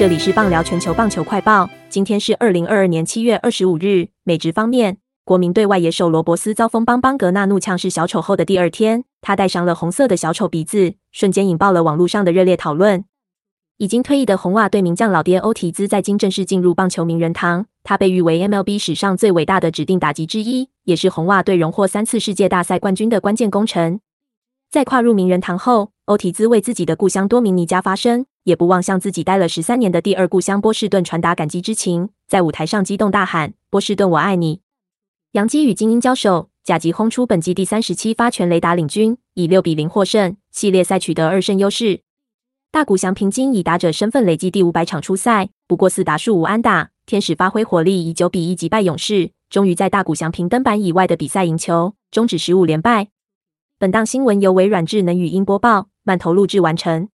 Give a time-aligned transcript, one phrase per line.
[0.00, 4.08] 这里是棒聊全球棒球快报，今天是二零二二年七月二十五日。
[4.24, 13.04] 美职方面，国民队外野手罗伯斯遭风帮邦格纳怒呛是小丑后的第二天，他戴上了红色的小丑鼻子，瞬间引爆了网络上的热烈讨论。
[13.76, 24.00] 已经退役的红袜队名将老爹欧提兹在今正式进入棒球名人堂，他被誉为 MLB 史上最伟大的指定打击之一，也是红袜队荣获三次世界大赛冠军的关键功臣。
[24.70, 34.60] 在跨入名人堂后，欧提兹为自己的故乡多米尼加发声，也不忘向自己待了十三年的第二故乡波士顿传达感激之情，在舞台上激动大喊：“波士顿，我爱你！”
[35.32, 42.00] 杨基与精英交手，甲级轰出本季第三十七发全垒打领军，以六比零获胜，系列赛取得二胜优势。
[42.72, 46.90] 大谷翔平均以打者身份累计第五百场出赛，不过四打数五安打。
[47.06, 53.08] 天使发挥火力，以九比一击败勇士，终于在大谷翔平登板以外的比赛赢球，终止十五连败。
[53.78, 57.08] 本档新闻由微软智能语音播报，慢投录制完成。